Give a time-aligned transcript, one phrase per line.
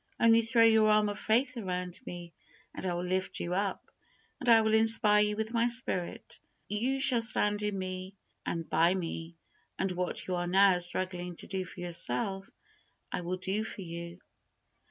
[0.19, 2.33] Only throw your arm of faith around me,
[2.73, 3.91] and I will lift you up;
[4.39, 8.95] and I will inspire you with my Spirit; you shall stand in Me and by
[8.95, 9.37] Me;
[9.77, 12.49] and what you are now struggling to do for yourself,
[13.11, 14.17] I will do for you."